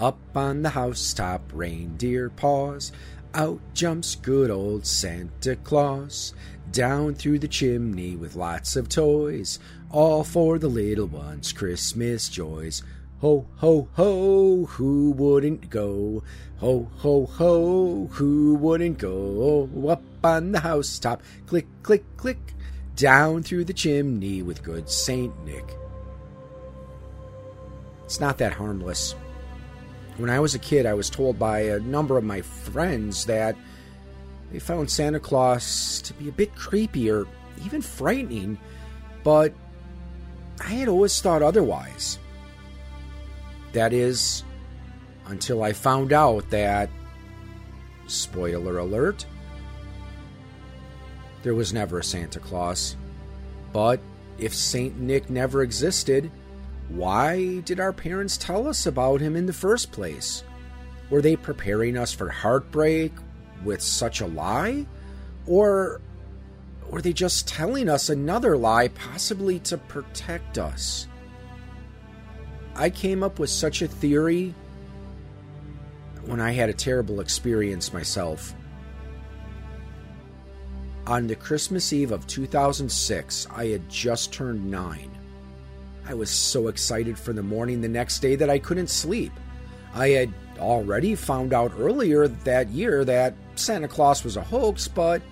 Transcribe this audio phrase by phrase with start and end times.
[0.00, 2.90] Up on the housetop, reindeer pause,
[3.32, 6.34] out jumps good old Santa Claus,
[6.72, 9.60] down through the chimney with lots of toys,
[9.92, 12.82] all for the little ones' Christmas joys.
[13.20, 16.22] Ho, ho, ho, who wouldn't go?
[16.56, 19.68] Ho, ho, ho, who wouldn't go?
[19.90, 22.54] Up on the housetop, click, click, click,
[22.96, 25.76] down through the chimney with good Saint Nick.
[28.06, 29.14] It's not that harmless.
[30.16, 33.54] When I was a kid, I was told by a number of my friends that
[34.50, 37.26] they found Santa Claus to be a bit creepy or
[37.66, 38.56] even frightening,
[39.22, 39.52] but
[40.58, 42.18] I had always thought otherwise.
[43.72, 44.44] That is,
[45.26, 46.90] until I found out that,
[48.06, 49.26] spoiler alert,
[51.42, 52.96] there was never a Santa Claus.
[53.72, 54.00] But
[54.38, 54.98] if St.
[54.98, 56.30] Nick never existed,
[56.88, 60.42] why did our parents tell us about him in the first place?
[61.08, 63.12] Were they preparing us for heartbreak
[63.64, 64.86] with such a lie?
[65.46, 66.00] Or
[66.88, 71.06] were they just telling us another lie, possibly to protect us?
[72.74, 74.54] I came up with such a theory
[76.24, 78.54] when I had a terrible experience myself.
[81.06, 85.10] On the Christmas Eve of 2006, I had just turned nine.
[86.06, 89.32] I was so excited for the morning the next day that I couldn't sleep.
[89.94, 95.22] I had already found out earlier that year that Santa Claus was a hoax, but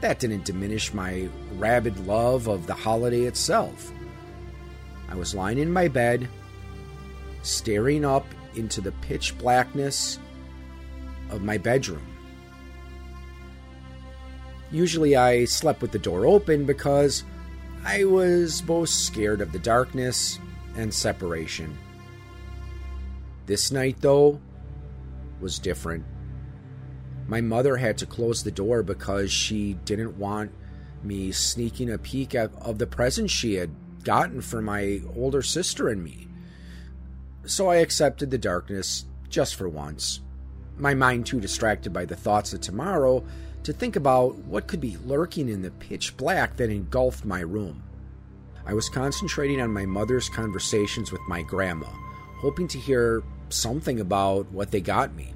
[0.00, 3.92] that didn't diminish my rabid love of the holiday itself.
[5.08, 6.28] I was lying in my bed,
[7.46, 10.18] staring up into the pitch blackness
[11.30, 12.06] of my bedroom.
[14.70, 17.24] Usually I slept with the door open because
[17.84, 20.38] I was both scared of the darkness
[20.76, 21.76] and separation.
[23.46, 24.40] This night, though,
[25.40, 26.04] was different.
[27.28, 30.50] My mother had to close the door because she didn't want
[31.02, 33.70] me sneaking a peek at, of the presents she had
[34.02, 36.28] gotten for my older sister and me.
[37.46, 40.20] So I accepted the darkness just for once.
[40.76, 43.24] My mind too distracted by the thoughts of tomorrow
[43.62, 47.82] to think about what could be lurking in the pitch black that engulfed my room.
[48.66, 51.86] I was concentrating on my mother's conversations with my grandma,
[52.38, 55.32] hoping to hear something about what they got me.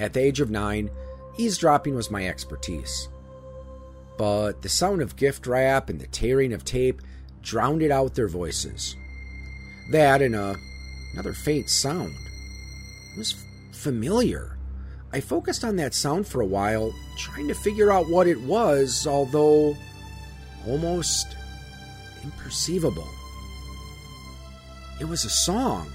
[0.00, 0.90] At the age of nine,
[1.38, 3.08] eavesdropping was my expertise.
[4.18, 7.02] But the sound of gift wrap and the tearing of tape
[7.40, 8.96] drowned out their voices.
[9.92, 10.56] That and a, uh,
[11.14, 12.12] another faint sound.
[13.14, 13.34] It was
[13.72, 14.58] familiar.
[15.12, 19.06] I focused on that sound for a while, trying to figure out what it was,
[19.06, 19.76] although
[20.66, 21.36] almost
[22.22, 23.08] imperceivable.
[25.00, 25.88] It was a song.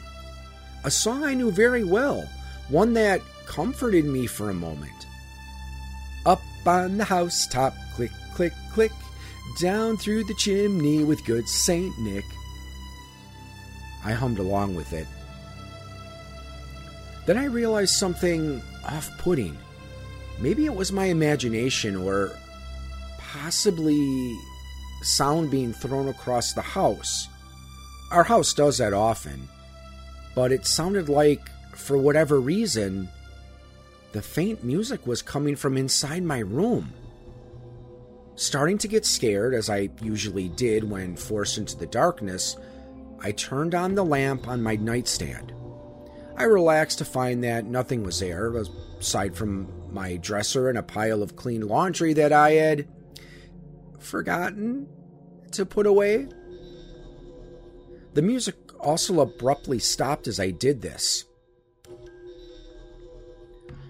[0.85, 2.25] A song I knew very well,
[2.69, 5.05] one that comforted me for a moment.
[6.25, 8.93] Up on the housetop, click, click, click,
[9.59, 12.23] down through the chimney with good Saint Nick.
[14.03, 15.07] I hummed along with it.
[17.25, 19.57] Then I realized something off putting.
[20.39, 22.31] Maybe it was my imagination or
[23.17, 24.37] possibly
[25.03, 27.27] sound being thrown across the house.
[28.11, 29.47] Our house does that often,
[30.33, 31.41] but it sounded like,
[31.75, 33.09] for whatever reason,
[34.11, 36.91] the faint music was coming from inside my room.
[38.35, 42.57] Starting to get scared, as I usually did when forced into the darkness,
[43.21, 45.53] I turned on the lamp on my nightstand.
[46.37, 48.55] I relaxed to find that nothing was there,
[48.99, 52.87] aside from my dresser and a pile of clean laundry that I had
[53.99, 54.87] forgotten
[55.51, 56.27] to put away.
[58.13, 61.25] The music also abruptly stopped as I did this.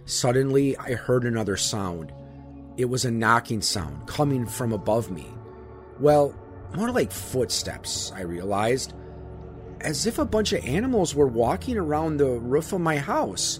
[0.06, 2.12] Suddenly, I heard another sound.
[2.78, 5.28] It was a knocking sound coming from above me.
[6.00, 6.34] Well,
[6.76, 8.94] more like footsteps, I realized,
[9.82, 13.60] as if a bunch of animals were walking around the roof of my house.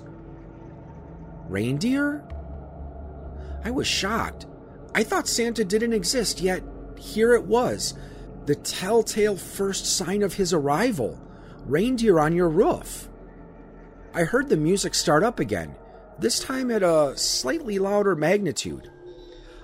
[1.48, 2.24] Reindeer?
[3.64, 4.46] I was shocked.
[4.94, 6.64] I thought Santa didn't exist, yet
[6.98, 7.94] here it was
[8.46, 11.22] the telltale first sign of his arrival
[11.66, 13.08] reindeer on your roof.
[14.14, 15.76] I heard the music start up again,
[16.18, 18.90] this time at a slightly louder magnitude.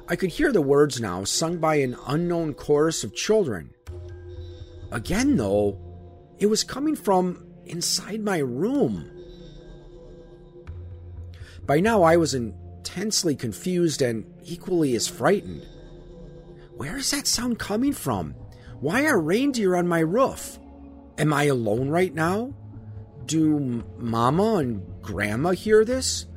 [0.07, 3.71] I could hear the words now, sung by an unknown chorus of children.
[4.91, 5.79] Again, though,
[6.39, 9.09] it was coming from inside my room.
[11.65, 15.65] By now, I was intensely confused and equally as frightened.
[16.75, 18.35] Where is that sound coming from?
[18.79, 20.59] Why are reindeer on my roof?
[21.17, 22.53] Am I alone right now?
[23.25, 26.27] Do Mama and Grandma hear this?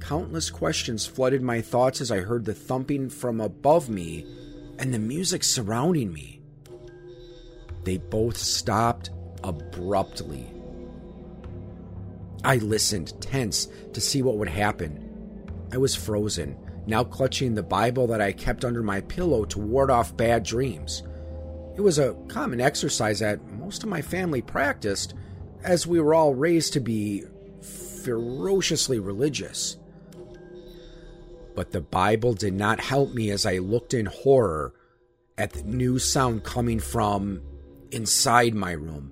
[0.00, 4.26] Countless questions flooded my thoughts as I heard the thumping from above me
[4.78, 6.35] and the music surrounding me.
[7.86, 9.10] They both stopped
[9.44, 10.52] abruptly.
[12.42, 15.48] I listened, tense, to see what would happen.
[15.72, 16.56] I was frozen,
[16.88, 21.04] now clutching the Bible that I kept under my pillow to ward off bad dreams.
[21.76, 25.14] It was a common exercise that most of my family practiced,
[25.62, 27.22] as we were all raised to be
[28.02, 29.76] ferociously religious.
[31.54, 34.74] But the Bible did not help me as I looked in horror
[35.38, 37.42] at the new sound coming from
[37.96, 39.10] inside my room,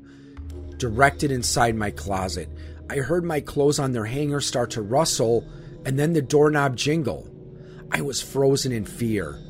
[0.77, 2.49] directed inside my closet.
[2.89, 5.49] I heard my clothes on their hanger start to rustle
[5.85, 7.29] and then the doorknob jingle.
[7.91, 9.41] I was frozen in fear.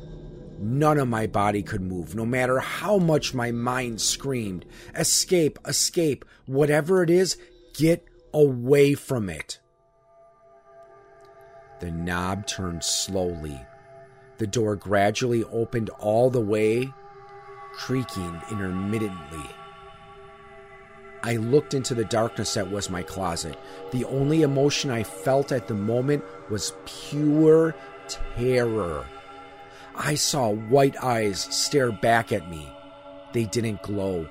[0.59, 4.65] None of my body could move, no matter how much my mind screamed
[4.95, 7.37] Escape, escape, whatever it is,
[7.73, 9.59] get away from it.
[11.81, 13.59] The knob turned slowly.
[14.37, 16.93] The door gradually opened all the way,
[17.77, 19.49] creaking intermittently.
[21.23, 23.57] I looked into the darkness that was my closet.
[23.91, 27.75] The only emotion I felt at the moment was pure
[28.07, 29.05] terror.
[29.95, 32.69] I saw white eyes stare back at me.
[33.33, 34.27] They didn't glow.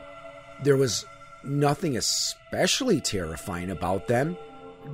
[0.62, 1.05] There was
[1.43, 4.37] nothing especially terrifying about them,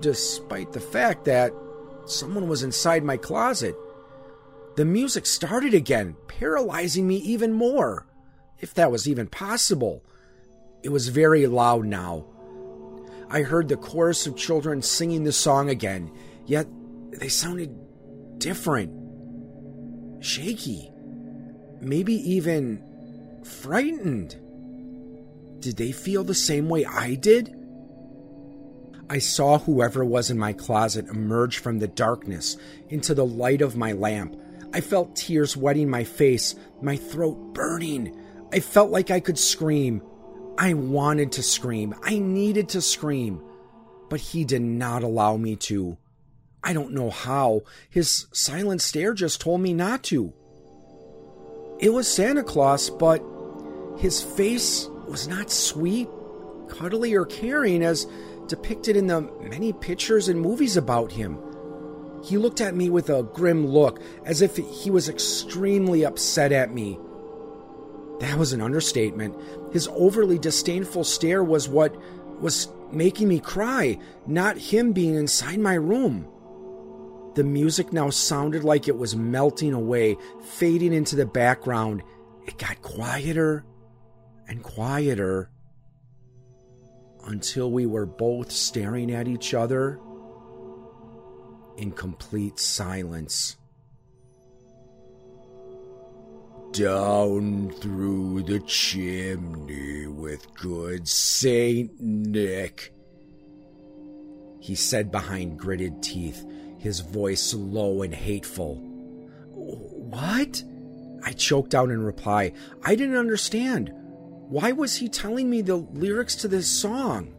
[0.00, 1.52] despite the fact that
[2.06, 3.76] someone was inside my closet.
[4.76, 8.06] The music started again, paralyzing me even more,
[8.60, 10.04] if that was even possible.
[10.82, 12.26] It was very loud now.
[13.28, 16.10] I heard the chorus of children singing the song again,
[16.46, 16.66] yet
[17.12, 17.76] they sounded
[18.38, 19.00] different
[20.22, 20.90] shaky,
[21.80, 22.82] maybe even
[23.44, 24.36] frightened.
[25.60, 27.54] Did they feel the same way I did?
[29.08, 32.56] I saw whoever was in my closet emerge from the darkness
[32.88, 34.37] into the light of my lamp.
[34.73, 38.16] I felt tears wetting my face, my throat burning.
[38.52, 40.02] I felt like I could scream.
[40.59, 41.95] I wanted to scream.
[42.02, 43.42] I needed to scream.
[44.09, 45.97] But he did not allow me to.
[46.62, 47.62] I don't know how.
[47.88, 50.33] His silent stare just told me not to.
[51.78, 53.23] It was Santa Claus, but
[53.99, 56.09] his face was not sweet,
[56.69, 58.07] cuddly, or caring as
[58.49, 61.38] depicted in the many pictures and movies about him.
[62.23, 66.75] He looked at me with a grim look, as if he was extremely upset at
[66.75, 66.99] me.
[68.20, 69.34] That was an understatement.
[69.72, 71.96] His overly disdainful stare was what
[72.40, 76.28] was making me cry, not him being inside my room.
[77.34, 82.02] The music now sounded like it was melting away, fading into the background.
[82.46, 83.64] It got quieter
[84.48, 85.50] and quieter
[87.26, 90.00] until we were both staring at each other
[91.76, 93.56] in complete silence.
[96.72, 102.94] Down through the chimney with good Saint Nick,
[104.60, 106.44] he said behind gritted teeth
[106.78, 108.76] his voice low and hateful.
[109.52, 110.62] What?
[111.24, 112.52] I choked out in reply.
[112.84, 113.90] I didn't understand.
[113.92, 117.34] Why was he telling me the lyrics to this song?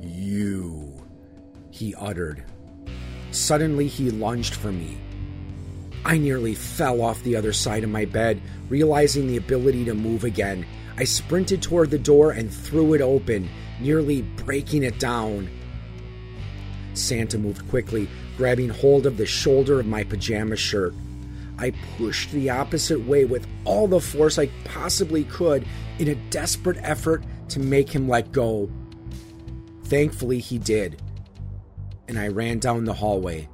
[0.00, 1.06] You,
[1.70, 2.44] he uttered.
[3.32, 4.96] Suddenly, he lunged for me.
[6.04, 10.24] I nearly fell off the other side of my bed, realizing the ability to move
[10.24, 10.66] again.
[10.96, 13.48] I sprinted toward the door and threw it open,
[13.80, 15.50] nearly breaking it down.
[16.94, 20.94] Santa moved quickly, grabbing hold of the shoulder of my pajama shirt.
[21.58, 25.66] I pushed the opposite way with all the force I possibly could
[25.98, 28.70] in a desperate effort to make him let go.
[29.84, 31.02] Thankfully, he did,
[32.08, 33.48] and I ran down the hallway.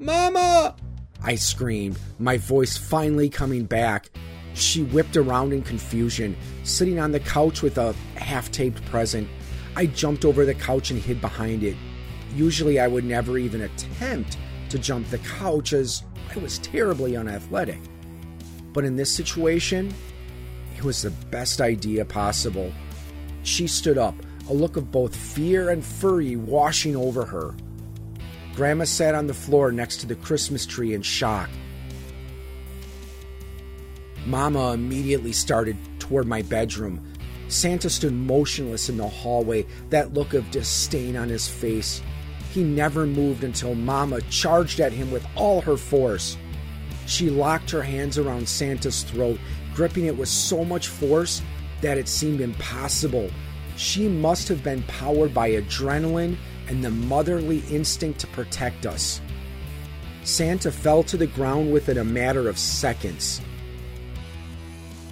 [0.00, 0.74] Mama!
[1.22, 4.10] I screamed, my voice finally coming back.
[4.54, 9.28] She whipped around in confusion, sitting on the couch with a half taped present.
[9.76, 11.76] I jumped over the couch and hid behind it.
[12.34, 14.38] Usually, I would never even attempt
[14.70, 17.80] to jump the couch as I was terribly unathletic.
[18.72, 19.92] But in this situation,
[20.76, 22.72] it was the best idea possible.
[23.42, 24.14] She stood up,
[24.48, 27.54] a look of both fear and fury washing over her.
[28.54, 31.48] Grandma sat on the floor next to the Christmas tree in shock.
[34.26, 37.00] Mama immediately started toward my bedroom.
[37.48, 42.02] Santa stood motionless in the hallway, that look of disdain on his face.
[42.52, 46.36] He never moved until Mama charged at him with all her force.
[47.06, 49.38] She locked her hands around Santa's throat,
[49.74, 51.42] gripping it with so much force
[51.80, 53.30] that it seemed impossible.
[53.76, 56.36] She must have been powered by adrenaline
[56.70, 59.20] and the motherly instinct to protect us.
[60.22, 63.40] Santa fell to the ground within a matter of seconds.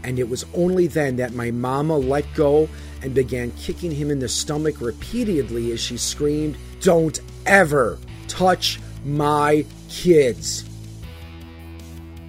[0.05, 2.69] And it was only then that my mama let go
[3.03, 7.99] and began kicking him in the stomach repeatedly as she screamed, Don't ever
[8.29, 10.65] touch my kids.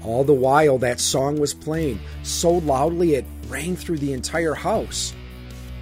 [0.04, 5.14] All the while, that song was playing so loudly it rang through the entire house.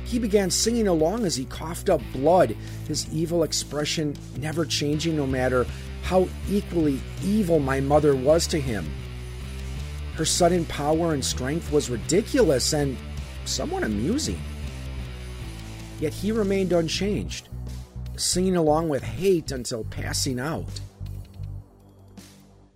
[0.08, 2.56] He began singing along as he coughed up blood,
[2.88, 5.66] his evil expression never changing no matter
[6.02, 8.90] how equally evil my mother was to him.
[10.16, 12.96] Her sudden power and strength was ridiculous and
[13.44, 14.40] somewhat amusing.
[16.00, 17.50] Yet he remained unchanged,
[18.16, 20.80] singing along with hate until passing out.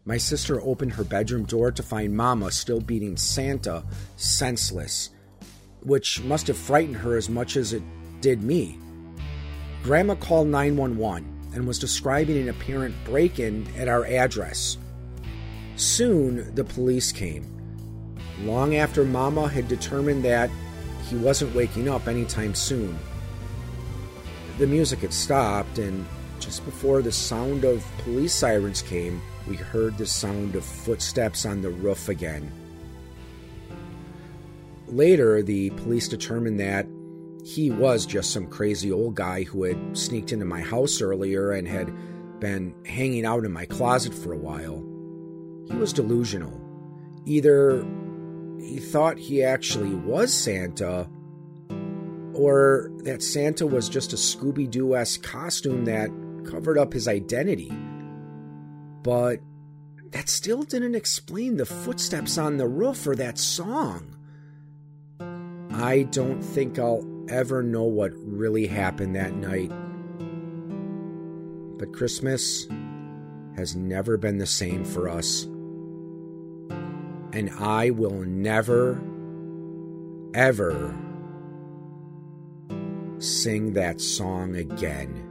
[0.04, 3.86] My sister opened her bedroom door to find Mama still beating Santa
[4.18, 5.12] senseless
[5.84, 7.84] which must have frightened her as much as it
[8.22, 8.78] did me.
[9.84, 14.78] Grandma called 911 and was describing an apparent break in at our address.
[15.76, 17.46] Soon the police came.
[18.42, 20.50] Long after Mama had determined that
[21.10, 22.98] he wasn't waking up anytime soon.
[24.58, 26.06] The music had stopped, and
[26.40, 31.62] just before the sound of police sirens came, we heard the sound of footsteps on
[31.62, 32.52] the roof again.
[34.92, 36.86] Later, the police determined that
[37.46, 41.68] he was just some crazy old guy who had sneaked into my house earlier and
[41.68, 41.92] had
[42.40, 44.84] been hanging out in my closet for a while.
[45.68, 46.60] He was delusional.
[47.26, 47.86] Either
[48.60, 51.10] he thought he actually was Santa,
[52.34, 56.10] or that Santa was just a Scooby Doo esque costume that
[56.46, 57.72] covered up his identity.
[59.04, 59.40] But
[60.12, 64.16] that still didn't explain the footsteps on the roof or that song.
[65.82, 69.72] I don't think I'll ever know what really happened that night.
[71.80, 72.68] But Christmas
[73.56, 75.46] has never been the same for us.
[77.34, 79.02] And I will never,
[80.36, 80.96] ever
[83.18, 85.31] sing that song again.